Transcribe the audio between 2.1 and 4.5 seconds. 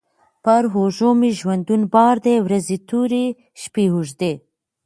دی ورځي توري، شپې اوږدې